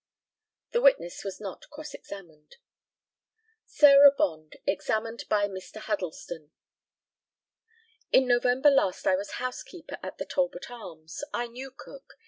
The 0.71 0.81
witness 0.81 1.23
was 1.23 1.39
not 1.39 1.69
cross 1.69 1.93
examined. 1.93 2.55
SARAH 3.67 4.15
BOND, 4.17 4.55
examined 4.65 5.25
by 5.29 5.47
Mr. 5.47 5.77
HUDDLESTON: 5.79 6.49
In 8.11 8.27
November 8.27 8.71
last 8.71 9.05
I 9.05 9.15
was 9.15 9.33
housekeeper 9.33 9.99
at 10.01 10.17
the 10.17 10.25
Talbot 10.25 10.71
Arms. 10.71 11.23
I 11.35 11.45
knew 11.45 11.69
Cook. 11.69 12.13